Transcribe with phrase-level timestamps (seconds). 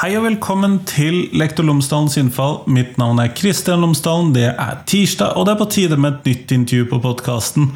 [0.00, 2.54] Hei og velkommen til Lektor Lomsdalens innfall.
[2.72, 4.30] Mitt navn er Kristian Lomsdalen.
[4.32, 7.66] Det er tirsdag, og det er på tide med et nytt intervju på podkasten.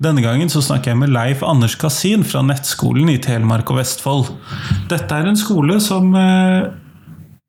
[0.00, 4.30] Denne gangen så snakker jeg med Leif Anders Kasin fra Nettskolen i Telemark og Vestfold.
[4.88, 6.70] Dette er en skole som eh,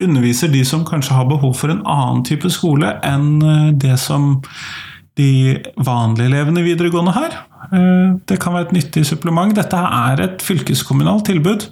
[0.04, 4.34] underviser de som kanskje har behov for en annen type skole enn eh, det som
[5.16, 7.40] de vanlige elevene videregående har.
[7.72, 9.56] Eh, det kan være et nyttig supplement.
[9.56, 11.72] Dette er et fylkeskommunalt tilbud.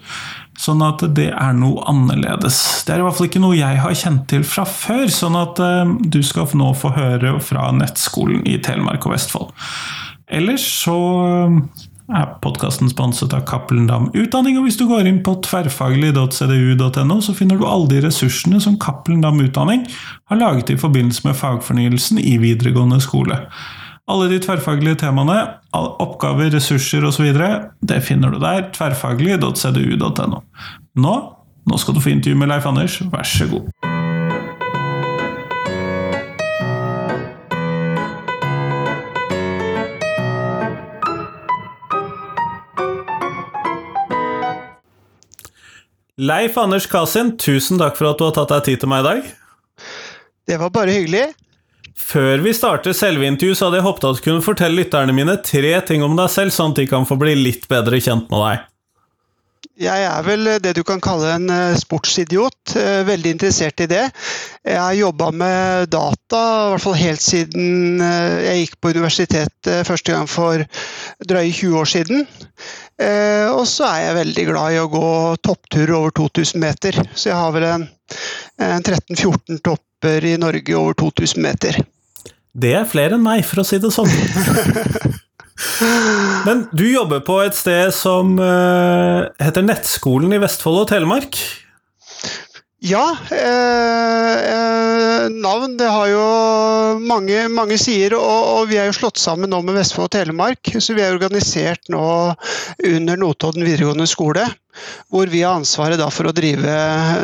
[0.60, 2.58] Sånn at det er noe annerledes.
[2.88, 5.60] Det er i hvert fall ikke noe jeg har kjent til fra før, sånn at
[5.60, 9.52] uh, du skal nå få høre fra nettskolen i Telemark og Vestfold.
[10.32, 11.60] Ellers så uh,
[12.16, 17.36] er podkasten sponset av Cappelen Dam Utdanning, og hvis du går inn på tverrfaglig.cdu.no, så
[17.38, 19.88] finner du alle de ressursene som Cappelen Dam Utdanning
[20.30, 23.42] har laget i forbindelse med fagfornyelsen i videregående skole.
[24.06, 25.40] Alle de tverrfaglige temaene,
[25.74, 27.26] oppgaver, ressurser osv.,
[27.82, 28.68] det finner du der.
[28.76, 30.42] Tverrfaglig.cdu.no.
[31.02, 31.14] Nå,
[31.66, 33.66] nå skal du få intervju med Leif Anders, vær så god.
[46.16, 49.10] Leif Anders Kasin, tusen takk for at du har tatt deg tid til meg i
[49.10, 49.34] dag.
[50.46, 51.26] Det var bare hyggelig.
[51.96, 55.38] Før vi starter selve intervjuet, så hadde jeg håpet at du kunne fortelle lytterne mine
[55.46, 58.44] tre ting om deg selv, sånn at de kan få bli litt bedre kjent med
[58.44, 58.66] deg.
[59.76, 62.76] Jeg er vel det du kan kalle en eh, sportsidiot.
[62.80, 64.04] Eh, veldig interessert i det.
[64.64, 69.88] Jeg har jobba med data, i hvert fall helt siden eh, jeg gikk på universitetet
[69.88, 70.64] første gang for
[71.28, 72.28] drøye 20 år siden.
[72.96, 75.08] Og så er jeg veldig glad i å gå
[75.44, 77.02] toppturer over 2000 meter.
[77.12, 77.84] Så jeg har vel en,
[78.64, 79.60] en 13-14
[80.06, 81.82] topper i Norge over 2000 meter.
[82.54, 84.10] Det er flere enn meg, for å si det sånn.
[86.46, 91.40] Men du jobber på et sted som uh, heter Nettskolen i Vestfold og Telemark?
[92.86, 93.18] Ja.
[93.32, 96.26] Eh, eh, navn det har jo
[97.02, 100.70] mange, mange sider, og, og, vi er jo slått sammen nå med Vestfold og Telemark.
[100.78, 102.04] Så vi er organisert nå
[102.86, 104.46] under Notodden videregående skole.
[105.10, 106.78] Hvor vi har ansvaret for å drive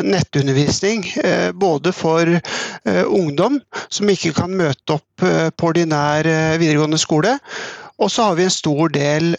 [0.07, 1.05] nettundervisning.
[1.21, 7.01] Eh, både for eh, ungdom som ikke kan møte opp eh, på ordinær eh, videregående
[7.01, 7.37] skole.
[8.01, 9.35] Og så har vi en stor del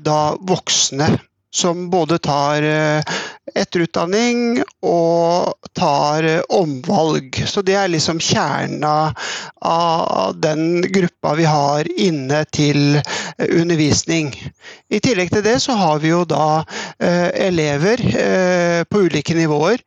[0.00, 1.10] da voksne
[1.50, 3.02] som både tar eh,
[3.54, 7.40] etterutdanning og tar eh, omvalg.
[7.46, 9.12] Så det er liksom kjerna
[9.64, 14.34] av den gruppa vi har inne til eh, undervisning.
[14.92, 16.64] I tillegg til det så har vi jo da
[16.98, 18.00] elever
[18.88, 19.82] på ulike nivåer.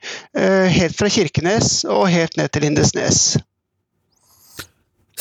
[0.77, 3.23] Helt fra Kirkenes og helt ned til Lindesnes.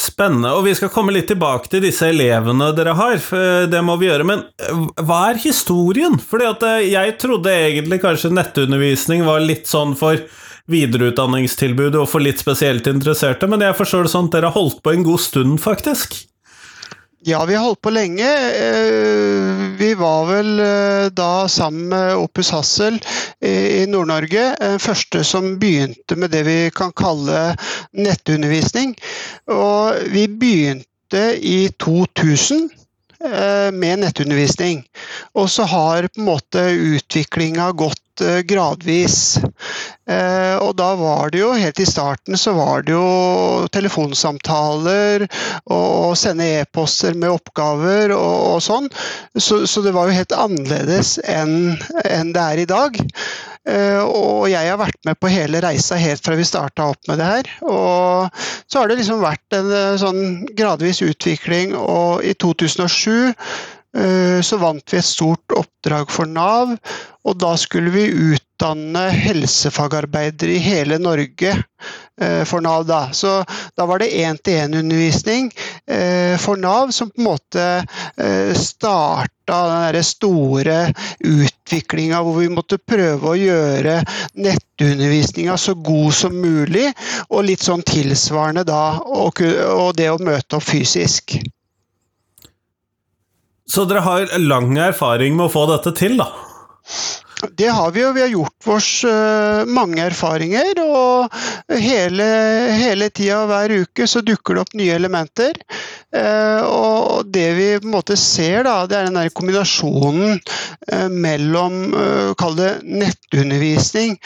[0.00, 0.54] Spennende.
[0.56, 3.20] Og vi skal komme litt tilbake til disse elevene dere har,
[3.68, 4.26] det må vi gjøre.
[4.28, 6.16] Men eh, hva er historien?
[6.16, 10.22] Fordi at eh, jeg trodde egentlig kanskje nettundervisning var litt sånn for
[10.70, 14.82] videreutdanningstilbudet og for litt spesielt interesserte, men jeg forstår det sånn at dere har holdt
[14.84, 16.20] på en god stund, faktisk?
[17.22, 18.24] Ja, vi har holdt på lenge.
[18.24, 22.96] Eh, vi var vel eh, da sammen med Opus Hassel
[23.44, 27.58] i Nord-Norge den første som begynte med det vi kan kalle
[27.92, 28.94] nettundervisning.
[29.52, 32.70] Og vi begynte i 2000
[33.76, 34.80] med nettundervisning.
[35.36, 38.00] Og så har på en måte utviklinga gått
[38.48, 39.38] gradvis.
[40.10, 45.26] Eh, og da var det jo, helt i starten, så var det jo telefonsamtaler
[45.70, 48.90] og sende e-poster med oppgaver og, og sånn.
[49.36, 51.76] Så, så, det var jo helt annerledes enn,
[52.08, 53.00] enn det er i dag.
[53.68, 57.20] Uh, og jeg har vært med på hele reisa helt fra vi starta opp med
[57.20, 57.50] det her.
[57.68, 60.22] Og så har det liksom vært en eh, sånn
[60.56, 66.76] gradvis utvikling, og i 2007 Eh, så vant vi et stort oppdrag for Nav,
[67.28, 72.86] og da skulle vi utdanne helsefagarbeidere i hele Norge eh, for Nav.
[72.88, 73.00] Da.
[73.12, 73.42] Så
[73.76, 75.50] da var det én-til-én-undervisning
[75.86, 77.66] eh, for Nav som på en måte
[78.56, 79.60] starta
[79.92, 80.78] den store
[81.26, 84.00] utviklinga hvor vi måtte prøve å gjøre
[84.38, 86.88] nettundervisninga så god som mulig,
[87.28, 91.40] og litt sånn tilsvarende da, og det å møte opp fysisk.
[93.70, 96.26] Så dere har lang erfaring med å få dette til, da?
[97.48, 98.12] Det har vi jo.
[98.12, 100.80] Vi har gjort oss uh, mange erfaringer.
[100.82, 102.26] Og hele,
[102.76, 105.56] hele tida hver uke så dukker det opp nye elementer.
[106.16, 111.08] Uh, og det vi på en måte ser, da, det er den der kombinasjonen uh,
[111.10, 111.78] mellom
[112.38, 114.16] Kall det nettundervisning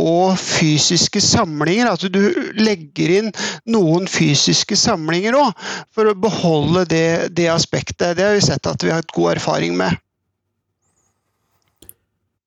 [0.00, 1.90] og fysiske samlinger.
[1.94, 2.22] At du
[2.60, 3.32] legger inn
[3.70, 8.16] noen fysiske samlinger òg, for å beholde det, det aspektet.
[8.18, 9.98] Det har vi sett at vi har hatt god erfaring med.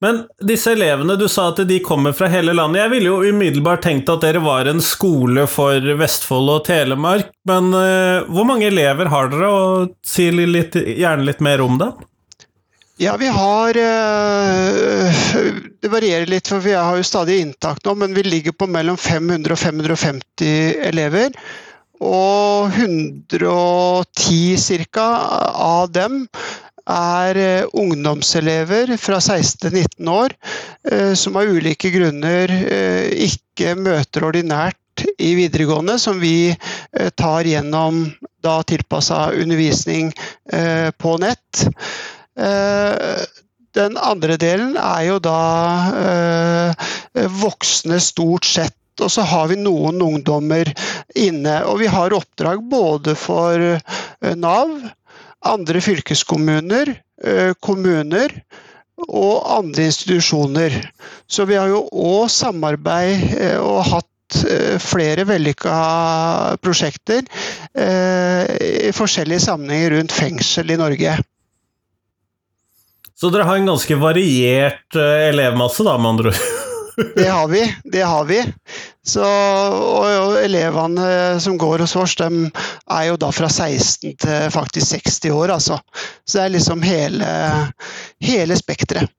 [0.03, 2.81] Men disse elevene, du sa at de kommer fra hele landet.
[2.81, 7.69] Jeg ville jo umiddelbart tenkt at dere var en skole for Vestfold og Telemark, men
[7.71, 11.87] uh, hvor mange elever har dere, og si litt, gjerne litt mer om det?
[13.01, 15.23] Ja, vi har uh,
[15.81, 18.97] Det varierer litt, for vi har jo stadig inntak nå, men vi ligger på mellom
[18.99, 21.31] 500 og 550 elever.
[22.03, 25.07] Og 110 ca.
[25.55, 26.27] av dem
[26.89, 30.35] er eh, ungdomselever fra 16 til 19 år
[30.91, 34.79] eh, som av ulike grunner eh, ikke møter ordinært
[35.17, 36.53] i videregående, som vi
[37.17, 38.03] tar gjennom
[38.45, 40.11] da tilpassa undervisning
[41.01, 41.63] på nett.
[43.73, 45.41] Den andre delen er jo da
[47.41, 50.69] voksne stort sett og så har vi noen ungdommer
[51.17, 51.55] inne.
[51.65, 53.65] Og vi har oppdrag både for
[54.37, 54.77] Nav,
[55.43, 58.31] andre fylkeskommuner, eh, kommuner
[59.07, 60.79] og andre institusjoner.
[61.27, 65.75] Så vi har jo òg samarbeid eh, og hatt eh, flere vellykka
[66.63, 67.27] prosjekter
[67.73, 71.15] i forskjellige sammenhenger rundt fengsel i Norge.
[73.17, 76.62] Så dere har en ganske variert elevmasse, da, med andre ord?
[77.15, 77.63] Det har vi.
[77.83, 78.39] Det har vi.
[79.05, 82.29] Så, og, og, elevene som går hos oss, de
[82.91, 85.79] er jo da fra 16 til faktisk 60 år, altså.
[86.25, 87.33] Så det er liksom hele,
[88.23, 89.11] hele spekteret.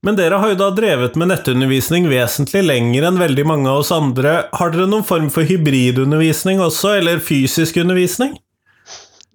[0.00, 3.90] Men dere har jo da drevet med nettundervisning vesentlig lenger enn veldig mange av oss
[3.92, 4.46] andre.
[4.56, 8.32] Har dere noen form for hybridundervisning også, eller fysisk undervisning?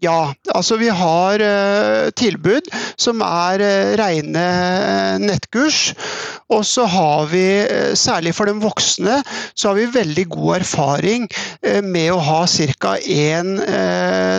[0.04, 2.68] Ja, altså vi har uh, tilbud
[3.00, 4.46] som er uh, rene
[5.24, 5.94] nettkurs.
[6.54, 7.46] Og så har vi,
[7.98, 9.22] særlig for de voksne,
[9.56, 11.28] så har vi veldig god erfaring
[11.84, 12.96] med å ha ca.
[13.02, 13.56] én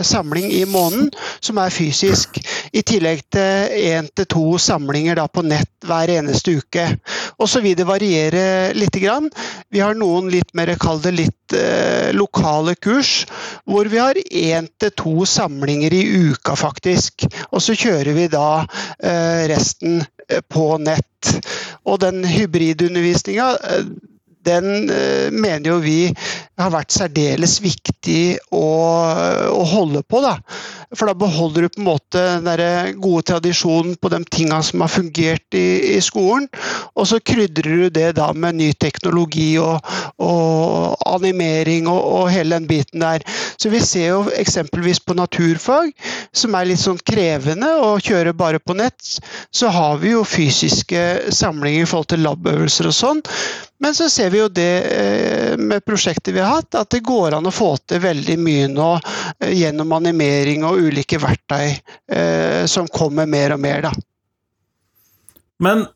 [0.07, 1.11] samling i måneden
[1.41, 2.39] som er fysisk.
[2.73, 6.87] I tillegg til én til to samlinger på nett hver eneste uke.
[7.39, 8.97] Og så vil det variere litt.
[8.97, 11.57] Vi har noen litt mer, kall det litt
[12.17, 13.27] lokale kurs,
[13.67, 17.27] hvor vi har én til to samlinger i uka, faktisk.
[17.51, 20.16] Og så kjører vi da eh, resten eh,
[20.49, 21.31] på nett.
[21.87, 23.89] Og den hybridundervisninga eh,
[24.47, 24.89] den
[25.35, 26.01] mener jo vi
[26.57, 28.67] har vært særdeles viktig å,
[29.53, 30.23] å holde på.
[30.25, 30.37] Da.
[30.95, 34.93] For da beholder du på en måte den gode tradisjonen på de tinga som har
[34.93, 36.47] fungert i, i, skolen.
[36.97, 39.85] Og så krydrer du det da med ny teknologi og,
[40.23, 43.25] og animering og, og, hele den biten der.
[43.61, 45.93] Så vi ser jo eksempelvis på naturfag,
[46.37, 49.19] som er litt sånn krevende å kjøre bare på nett,
[49.53, 53.25] så har vi jo fysiske samlinger i forhold til labøvelser og sånn.
[53.79, 57.37] Men så ser vi jo det eh, med prosjektet vi har hatt, at det går
[57.37, 62.89] an å få til veldig mye nå eh, gjennom animering og ulike verktøy eh, som
[62.89, 63.93] kommer mer og mer, da.
[65.63, 65.87] Men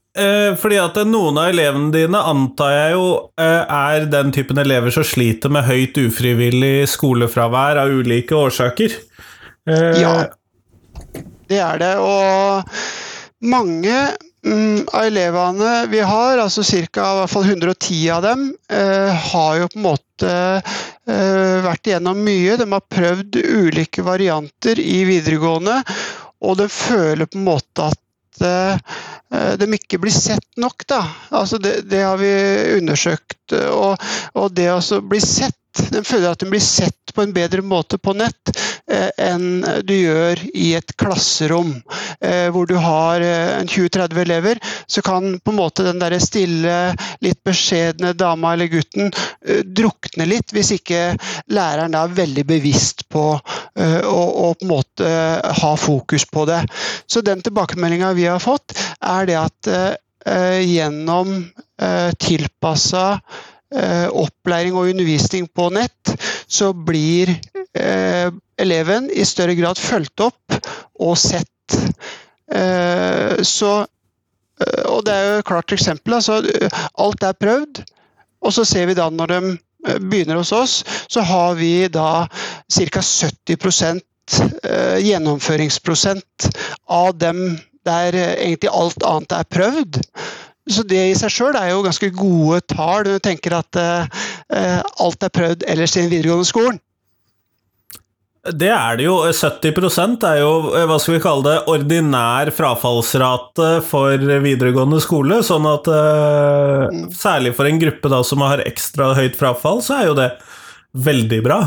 [0.59, 3.05] fordi at noen av elevene dine antar jeg jo
[3.39, 8.97] er den typen elever som sliter med høyt ufrivillig skolefravær av ulike årsaker?
[9.71, 10.17] Ja,
[11.47, 11.93] det er det.
[12.03, 13.95] Og mange
[14.93, 17.27] av elevene vi har, altså ca.
[17.29, 22.57] 110 av dem, eh, har jo på en måte eh, vært igjennom mye.
[22.57, 25.83] De har prøvd ulike varianter i videregående,
[26.41, 30.87] og de føler på en måte at eh, de ikke blir sett nok.
[30.89, 31.05] Da.
[31.31, 32.33] Altså det, det har vi
[32.79, 33.53] undersøkt.
[33.53, 34.01] Og,
[34.35, 37.99] og det å bli sett de føler at de blir sett på en bedre måte
[37.99, 38.51] på nett
[38.91, 41.73] enn du gjør i et klasserom.
[42.21, 46.77] Eh, hvor du har eh, 20-30 elever, så kan på en måte den der stille,
[47.25, 51.05] litt beskjedne dama eller gutten eh, drukne litt, hvis ikke
[51.55, 55.15] læreren er veldig bevisst på eh, å, på en måte
[55.63, 56.65] ha fokus på det.
[57.07, 61.39] Så den tilbakemeldinga vi har fått, er det at eh, gjennom
[61.81, 63.07] eh, tilpassa
[63.71, 66.11] Eh, opplæring og undervisning på nett,
[66.51, 67.31] så blir
[67.79, 70.59] eh, eleven i større grad fulgt opp
[71.01, 71.77] og sett.
[72.53, 73.73] Eh, så,
[74.91, 76.19] og det er jo et klart eksempel.
[76.19, 76.41] Altså,
[77.01, 77.83] alt er prøvd,
[78.41, 79.41] og så ser vi da når de
[80.05, 83.01] begynner hos oss, så har vi da ca.
[83.01, 84.05] 70%
[85.01, 86.51] gjennomføringsprosent
[86.87, 87.57] av dem
[87.89, 89.99] der egentlig alt annet er prøvd.
[90.71, 95.27] Så det i seg sjøl er jo ganske gode tall når du tenker at alt
[95.27, 96.79] er prøvd ellers i den videregående skolen.
[98.41, 99.19] Det er det jo.
[99.37, 105.43] 70 er jo eh, hva skal vi kalle det, ordinær frafallsrate for videregående skole.
[105.45, 110.09] Sånn at uh, særlig for en gruppe da som har ekstra høyt frafall, så er
[110.09, 110.31] jo det
[110.97, 111.61] veldig bra.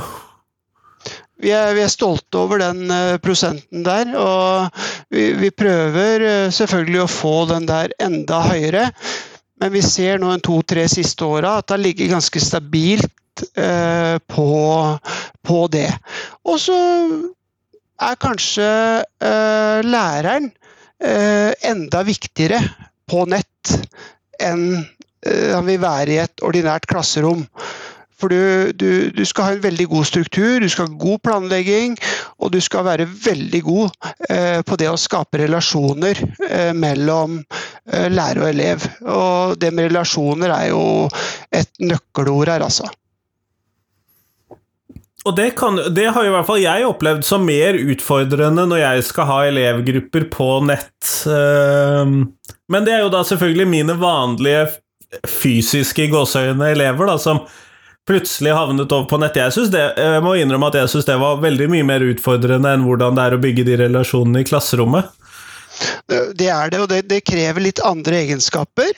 [1.43, 4.09] vi er, vi er, stolte over den uh, prosenten der.
[4.17, 4.81] Og
[5.13, 8.87] vi, vi, prøver selvfølgelig å få den der enda høyere.
[9.61, 13.13] Men vi ser nå en to-tre siste åra at det har ligget ganske stabilt
[13.57, 14.47] uh, på,
[15.41, 15.89] på, det.
[16.45, 16.77] Og så
[18.03, 18.67] er kanskje
[19.85, 20.49] læreren
[20.99, 22.59] enda viktigere
[23.09, 23.71] på nett
[24.43, 24.83] enn
[25.23, 27.45] han vil være i et ordinært klasserom.
[28.23, 31.97] For du, du, du, skal ha en veldig god struktur, du skal ha god planlegging,
[32.39, 38.07] og du skal være veldig god eh, på det å skape relasjoner eh, mellom eh,
[38.07, 38.87] lærer og elev.
[39.03, 40.83] Og det med relasjoner er jo
[41.51, 42.87] et nøkkelord her, altså.
[45.23, 49.03] Og det, kan, det, har i hvert fall jeg opplevd som mer utfordrende når jeg
[49.07, 51.11] skal ha elevgrupper på nett.
[51.31, 52.15] Eh,
[52.73, 54.65] men det er jo da selvfølgelig mine vanlige
[55.29, 57.43] fysiske gåseøyne elever, da, som
[58.07, 59.37] plutselig havnet over på nett.
[59.39, 62.83] Jeg, det, jeg må innrømme at jeg syns det var veldig mye mer utfordrende enn
[62.87, 65.07] hvordan det er å bygge de relasjonene i klasserommet.
[66.07, 68.91] Det er det, og det, det, krever litt andre egenskaper.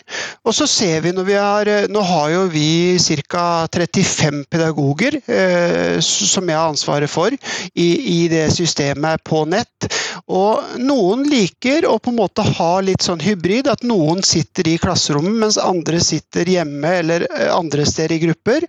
[0.46, 2.98] Og så ser vi når vi har Nå har jo vi
[3.32, 3.46] ca.
[3.72, 7.34] 35 pedagoger eh, som jeg har ansvaret for
[7.74, 9.88] i, i, det systemet på nett.
[10.32, 14.78] Og noen liker å på en måte ha litt sånn hybrid, at noen sitter i
[14.82, 18.68] klasserommet mens andre sitter hjemme eller eh, andre steder i grupper.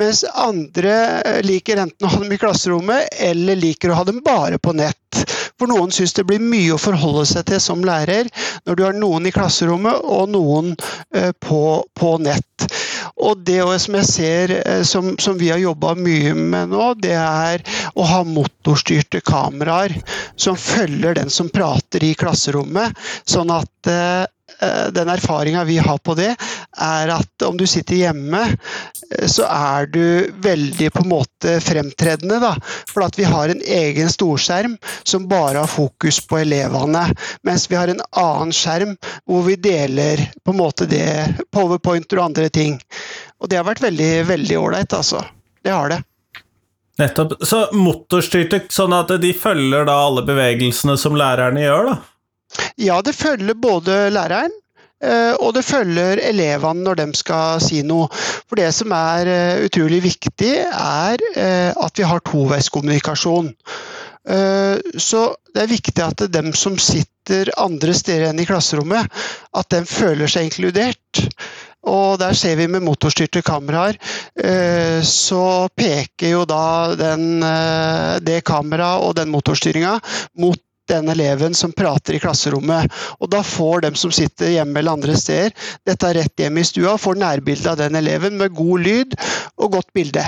[0.00, 4.22] Mens andre eh, liker enten å ha dem i klasserommet eller liker å ha dem
[4.24, 5.05] bare på nett.
[5.56, 8.28] For noen syns det blir mye å forholde seg til som lærer
[8.66, 10.74] når du har noen i klasserommet og noen
[11.14, 11.62] eh, på,
[11.96, 12.66] på nett.
[13.16, 17.16] Og det som jeg ser eh, som, som vi har jobba mye med nå, det
[17.16, 17.64] er
[17.96, 19.96] å ha motorstyrte kameraer
[20.36, 22.96] som følger den som prater i klasserommet.
[23.24, 24.24] Sånn at eh,
[24.96, 26.32] den erfaringa vi har på det,
[26.76, 28.42] er at om du sitter hjemme,
[29.18, 32.40] eh, så er du veldig på en måte fremtredende.
[32.42, 32.54] Da.
[32.92, 37.06] For at vi har en egen storskjerm som bare har fokus på elevene.
[37.46, 38.96] Mens vi har en annen skjerm
[39.26, 42.78] hvor vi deler på en måte det, powerpointer og andre ting.
[43.40, 45.22] Og det har vært veldig veldig ålreit, altså.
[45.62, 46.02] Det har det.
[46.96, 47.34] Nettopp.
[47.44, 51.96] Så motorstyrte, sånn at de følger da alle bevegelsene som lærerne gjør, da?
[52.76, 54.52] Ja, det følger både læreren
[55.04, 58.08] eh, og det følger elevene når de skal si noe.
[58.46, 63.54] For det som er eh, utrolig viktig, er eh, at vi har toveiskommunikasjon.
[64.26, 65.20] Så
[65.54, 69.06] det er viktig at dem som sitter andre steder enn i klasserommet,
[69.54, 71.20] at de føler seg inkludert.
[71.86, 73.94] Og der ser vi med motorstyrte kameraer,
[75.06, 75.44] så
[75.78, 77.38] peker jo da den,
[78.26, 79.94] det kameraet og den motorstyringa
[80.42, 82.92] mot den eleven som prater i klasserommet.
[83.20, 85.54] Og da får dem som sitter hjemme eller andre steder,
[85.86, 89.16] dette rett hjem i stua, får nærbilde av den eleven med god lyd
[89.56, 90.26] og godt bilde.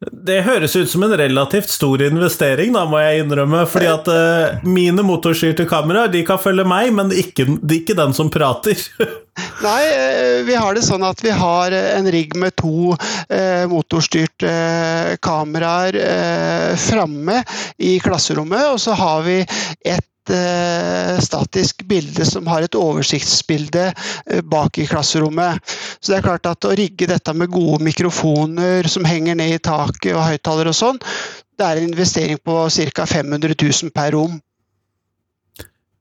[0.00, 3.66] Det høres ut som en relativt stor investering, da, må jeg innrømme.
[3.68, 8.32] fordi at uh, mine motorstyrte kameraer de kan følge meg, men ikke, ikke den som
[8.32, 8.80] prater.
[9.60, 12.94] Nei, eh, vi har det sånn at vi har en rigg med to
[13.28, 17.42] eh, motorstyrte eh, kameraer eh, framme
[17.78, 19.38] i klasserommet, og så har vi
[19.84, 20.09] et
[21.24, 23.86] statisk bilde som har et oversiktsbilde
[24.44, 25.58] bak i klasserommet.
[26.00, 29.62] Så det er klart at å rigge dette med gode mikrofoner som henger ned i
[29.64, 31.00] taket og høyttalere og sånn,
[31.60, 32.62] det er en investering på
[32.94, 33.06] ca.
[33.06, 34.38] 500 000 per rom.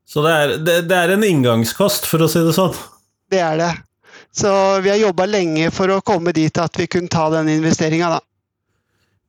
[0.10, 2.74] Så det er, det, det er en inngangskost, for å si det sånn?
[3.30, 3.74] Det er det.
[4.34, 4.50] Så
[4.82, 8.24] vi har jobba lenge for å komme dit at vi kunne ta den investeringa, da.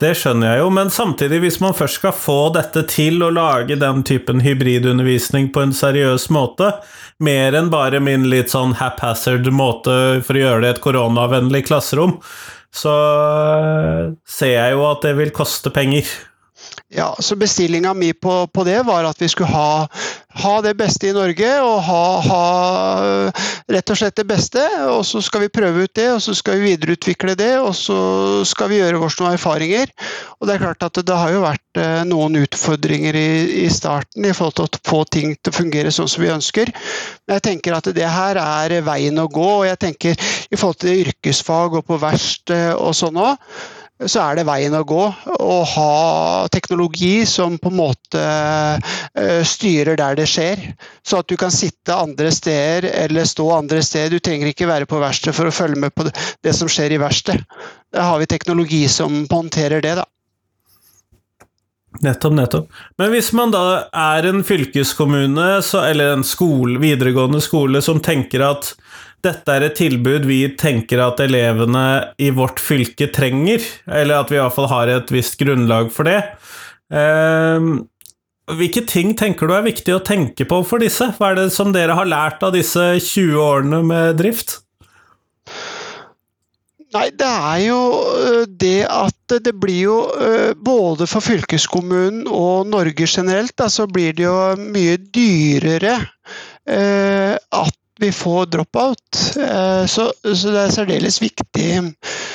[0.00, 3.76] Det skjønner jeg jo, men samtidig, hvis man først skal få dette til å lage
[3.76, 6.70] den typen hybridundervisning på en seriøs måte,
[7.20, 9.92] mer enn bare min litt sånn haphazard måte
[10.24, 12.16] for å gjøre det et koronavennlig klasserom,
[12.72, 12.94] så
[14.24, 16.08] ser jeg jo at det vil koste penger.
[16.92, 19.86] Ja, så Bestillinga mi på, på, det var at vi skulle ha,
[20.42, 22.40] ha det beste i Norge og ha, ha,
[23.70, 24.64] rett og slett det beste.
[24.90, 28.00] Og så skal vi prøve ut det, og så skal vi videreutvikle det, og så
[28.48, 29.94] skal vi gjøre oss noen erfaringer.
[30.40, 33.30] Og Det er klart at det har jo vært eh, noen utfordringer i,
[33.62, 36.74] i, starten i forhold til å få ting til å fungere sånn som vi ønsker.
[37.22, 40.82] Men jeg tenker at det her er veien å gå, og jeg tenker i forhold
[40.82, 43.38] til yrkesfag og på verksted og sånn òg
[44.08, 45.02] så er det veien å gå.
[45.44, 50.62] Å ha teknologi som på en måte eh, styrer der det skjer.
[51.04, 54.16] Så at du kan sitte andre steder eller stå andre steder.
[54.16, 57.02] Du trenger ikke være på verkstedet for å følge med på det som skjer i
[57.02, 57.44] verkstedet.
[57.92, 60.06] Da har vi teknologi som håndterer det, da.
[61.98, 62.74] Nettopp, nettopp.
[63.00, 68.44] Men hvis man da er en fylkeskommune, så, eller en skole, videregående skole, som tenker
[68.46, 68.70] at
[69.26, 74.38] dette er et tilbud vi tenker at elevene i vårt fylke trenger, eller at vi
[74.38, 76.20] i hvert fall har et visst grunnlag for det,
[76.94, 77.68] eh,
[78.50, 81.10] hvilke ting tenker du er viktig å tenke på for disse?
[81.18, 84.60] Hva er det som dere har lært av disse 20 årene med drift?
[86.90, 87.80] Nei, det er jo
[88.18, 93.86] øh, det at det blir jo øh, både for fylkeskommunen og Norge generelt, da, så
[93.86, 96.00] blir det jo mye dyrere
[96.66, 99.16] eh, at vi får drop-out.
[99.92, 101.68] Så, så, det er særdeles viktig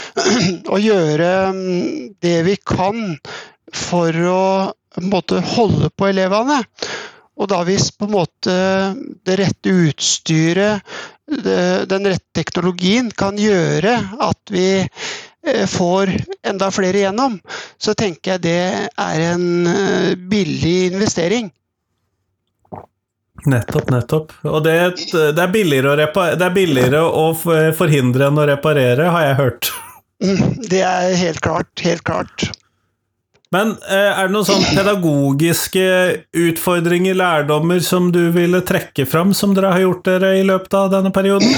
[0.75, 3.15] å gjøre mm, det vi kan
[3.73, 4.45] for å
[5.03, 6.61] måte, holde på elevene.
[7.35, 8.55] Og da hvis på en måte
[9.27, 16.13] det rette utstyret, den rette teknologien kan gjøre at vi eh, får
[16.45, 17.39] enda flere igjennom,
[17.81, 21.49] så tenker jeg det er en eh, billig investering.
[23.45, 24.31] Nettopp, nettopp.
[24.47, 24.75] Og det,
[25.11, 29.73] det, er billigere å, det er billigere å forhindre enn å reparere, har jeg hørt.
[30.23, 31.73] Mm, det er helt klart.
[31.83, 32.47] Helt klart.
[33.53, 35.87] Men eh, er det noen sånn pedagogiske
[36.45, 40.93] utfordringer, lærdommer, som du ville trekke fram, som dere har gjort dere i løpet av
[40.93, 41.53] denne perioden?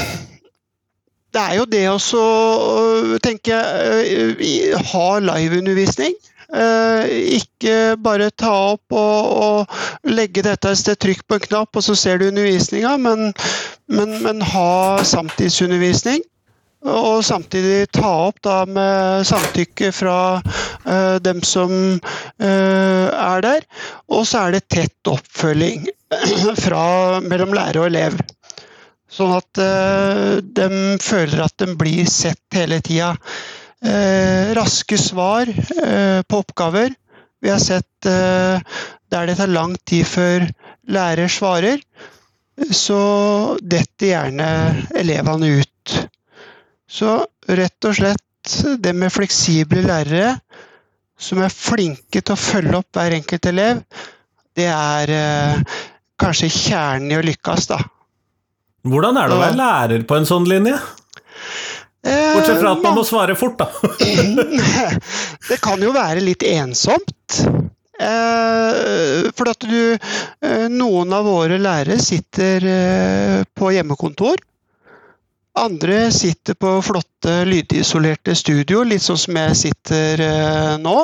[1.36, 6.17] Det er jo det å øh, tenke øh, ha liveundervisning.
[6.48, 7.03] Uh,
[7.36, 11.84] ikke bare ta opp og, og legge dette et sted, trykk på en knapp, og
[11.84, 13.34] så ser du undervisninga, men,
[13.91, 16.24] men, men ha samtidsundervisning.
[16.86, 23.65] Og samtidig ta opp da med samtykke fra uh, dem som uh, er der.
[24.13, 25.88] Og så er det tett oppfølging
[26.65, 26.84] fra,
[27.25, 28.19] mellom lærer og elev.
[29.10, 30.69] Sånn at uh, de
[31.01, 33.15] føler at de blir sett hele tida.
[34.57, 36.96] raske svar på oppgaver.
[37.46, 38.07] Vi har sett
[39.13, 40.48] der det tar lang tid før
[40.89, 41.84] lærer svarer,
[42.74, 43.01] så
[43.62, 44.50] detter gjerne
[44.98, 45.66] elevene ut.
[46.88, 50.38] Så rett og slett det med fleksible lærere
[51.20, 53.81] som er flinke til å følge opp hver enkelt elev,
[54.57, 55.77] det er eh,
[56.22, 57.81] kanskje kjernen i å lykkes, da.
[58.88, 60.77] Hvordan er det å være lærer på en sånn linje?
[62.07, 63.68] Bortsett fra at man må svare fort, da.
[65.50, 67.42] det kan jo være litt ensomt.
[67.98, 72.70] Eh, for at du eh, Noen av våre lærere sitter
[73.57, 74.38] på hjemmekontor.
[75.57, 80.98] Andre sitter på flotte lydisolerte studio, litt sånn som jeg sitter eh, nå.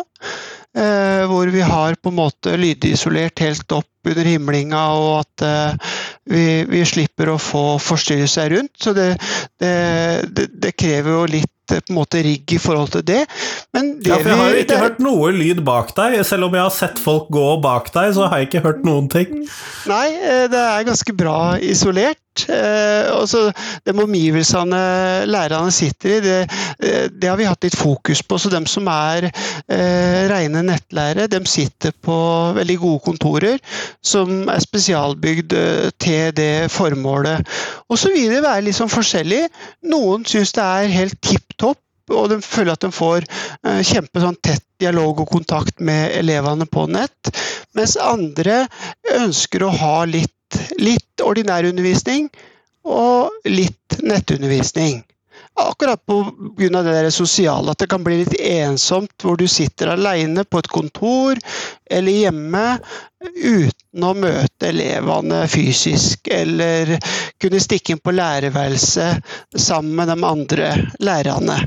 [0.74, 5.92] Eh, hvor vi har på en måte lydisolert helt opp under himlinga, og at eh,
[6.30, 8.74] vi, vi, slipper å få forstyrrelser rundt.
[8.78, 9.10] Så det,
[9.62, 13.22] det, det, krever jo litt på en måte rigg i forhold til det.
[13.74, 16.20] Men det ja, for jeg har ikke hørt noe lyd bak deg.
[16.28, 19.10] Selv om jeg har sett folk gå bak deg, så har jeg ikke hørt noen
[19.14, 19.46] ting.
[19.90, 20.08] Nei,
[20.52, 22.20] det er ganske bra isolert.
[22.50, 23.52] Eh, også
[23.86, 24.80] de omgivelsene
[25.30, 26.38] lærerne sitter i, det,
[26.82, 28.40] eh, det, har vi hatt litt fokus på.
[28.42, 32.18] Så de som er eh, rene nettlærere, de sitter på
[32.58, 33.62] veldig gode kontorer
[34.02, 37.48] som er spesialbygd eh, til det formålet.
[37.90, 39.46] Og så vil det være litt sånn forskjellig.
[39.94, 41.80] Noen syns det er helt tipp topp
[42.12, 43.24] og de føler at de får
[43.88, 47.32] kjempe sånn tett dialog og kontakt med elevene på nett.
[47.78, 48.66] Mens andre
[49.16, 50.34] ønsker å ha litt
[50.84, 52.30] litt ordinær undervisning
[52.84, 55.02] og litt nettundervisning.
[55.56, 56.82] Akkurat pga.
[56.82, 60.68] det der sosiale, at det kan bli litt ensomt hvor du sitter alene på et
[60.68, 61.38] kontor
[61.86, 62.64] eller hjemme
[63.38, 66.96] uten å møte elevene fysisk, eller
[67.42, 71.60] kunne stikke inn på lærerværelset sammen med de andre lærerne.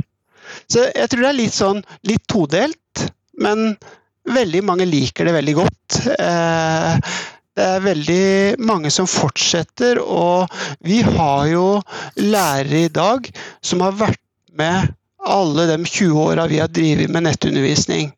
[0.66, 3.07] Så jeg tror det er litt sånn litt todelt,
[3.38, 3.76] men
[4.26, 6.00] veldig mange liker det veldig godt.
[6.18, 7.14] Eh,
[7.57, 8.27] det er veldig
[8.69, 10.53] mange som fortsetter, og
[10.85, 11.66] vi har jo
[12.21, 13.31] lærere i dag
[13.64, 14.21] som har vært
[14.57, 14.92] med
[15.27, 18.12] alle de 20 åra vi har drevet med nettundervisning.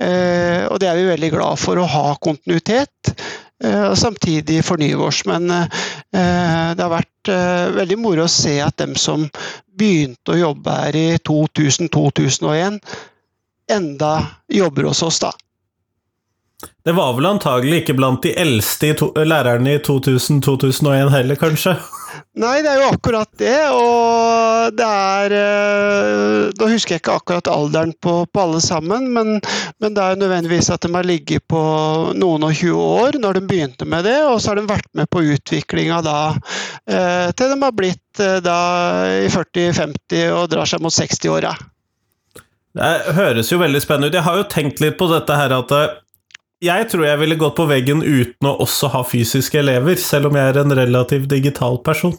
[0.00, 3.12] Eh, og det er vi veldig glad for å ha kontinuitet,
[3.64, 5.24] eh, og samtidig fornye oss.
[5.28, 5.66] Men eh,
[6.12, 7.06] det har vært
[7.76, 9.26] veldig moro å se at dem som
[9.76, 12.80] begynte å jobbe her i 2000-2001,
[13.70, 14.14] enda
[14.48, 15.32] jobber hos oss, da.
[16.84, 21.76] Det var vel antagelig ikke blant de eldste to lærerne i 2000-2001 heller, kanskje?
[22.40, 27.92] Nei, det er jo akkurat det, og det er eh, husker jeg ikke akkurat alderen
[28.02, 29.40] på, på alle sammen, men,
[29.82, 31.62] men, det er jo nødvendigvis at de har ligget på
[32.18, 35.10] noen og 20 år når de begynte med det, og så har de vært med
[35.10, 38.60] på utviklinga da eh, til de har blitt eh, da
[39.20, 41.56] i 40-50 og drar seg mot 60-åra.
[42.78, 44.16] Det høres jo veldig spennende ut.
[44.20, 45.74] Jeg har jo tenkt litt på dette her at
[46.60, 50.36] jeg tror jeg ville gått på veggen uten å også ha fysiske elever, selv om
[50.36, 52.16] jeg er en relativt digital person.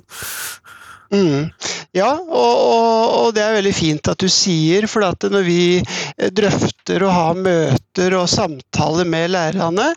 [1.12, 1.52] Mm.
[1.94, 5.64] Ja, og, og, og, det er veldig fint at du sier, for at når vi
[6.32, 9.92] drøfter og har møter og samtaler med lærerne,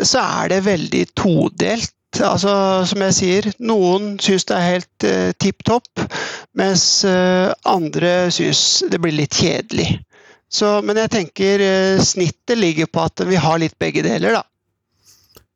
[0.00, 1.92] så er det veldig todelt.
[2.12, 2.54] Altså,
[2.88, 6.02] som jeg sier, noen syns det er helt eh, tipp topp,
[6.60, 9.94] mens eh, andre syns det blir litt kjedelig.
[10.52, 14.42] Så, men jeg tenker uh, snittet ligger på at vi har litt begge deler, da.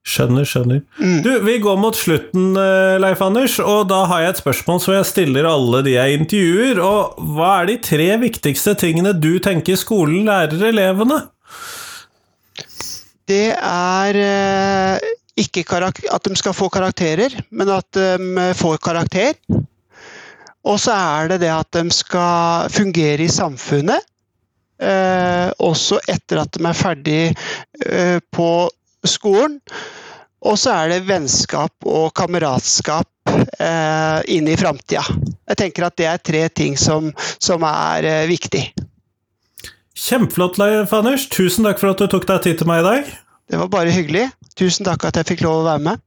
[0.06, 0.84] Skjønner, skjønner.
[1.02, 1.18] Mm.
[1.24, 4.94] Du, Vi går mot slutten, eh, Leif Anders, og da har jeg et spørsmål som
[4.94, 6.78] jeg stiller alle de jeg intervjuer.
[6.78, 11.24] Og hva er de tre viktigste tingene du tenker skolen lærer elevene?
[13.26, 15.10] Det er eh,
[15.42, 19.34] ikke at de skal få karakterer, men at de får karakter.
[20.66, 24.06] Og så er det det at de skal fungere i samfunnet.
[24.76, 27.20] Eh, også etter at de er ferdig
[27.86, 28.50] eh, på
[29.06, 29.60] skolen.
[30.46, 35.02] Og så er det vennskap og kameratskap eh, inn i framtida.
[35.46, 37.10] Jeg tenker at det er tre ting som,
[37.42, 38.62] som er eh, viktig.
[39.96, 41.24] Kjempeflott, Leif Anders.
[41.32, 43.14] Tusen takk for at du tok deg tid til meg i dag.
[43.46, 44.28] Det var bare hyggelig.
[44.58, 46.05] Tusen takk at jeg fikk lov å være med.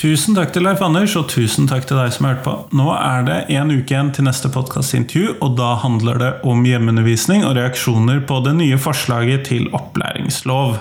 [0.00, 2.52] Tusen takk til Leif Anders, og tusen takk til deg som har hørt på.
[2.72, 7.44] Nå er det en uke igjen til neste podkastintervju, og da handler det om hjemmeundervisning
[7.44, 10.78] og reaksjoner på det nye forslaget til opplæringslov.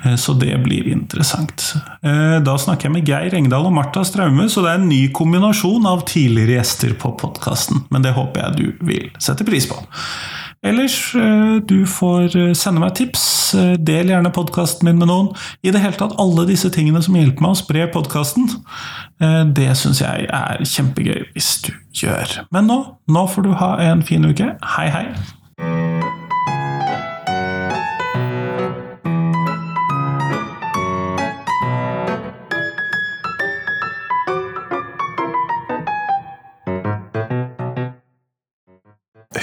[0.00, 1.74] Eh, så det blir interessant.
[2.00, 5.02] Eh, da snakker jeg med Geir Engdahl og Marta Straume, så det er en ny
[5.12, 7.84] kombinasjon av tidligere gjester på podkasten.
[7.92, 9.76] Men det håper jeg du vil sette pris på.
[10.62, 13.54] Ellers, eh, du får eh, sende meg tips.
[13.54, 15.30] Eh, del gjerne podkasten min med noen.
[15.62, 18.50] I det hele tatt alle disse tingene som hjelper meg å spre podkasten.
[19.18, 21.72] Det syns jeg er kjempegøy hvis du
[22.04, 22.36] gjør.
[22.54, 22.78] Men nå,
[23.10, 24.52] nå får du ha en fin uke.
[24.76, 25.97] Hei, hei!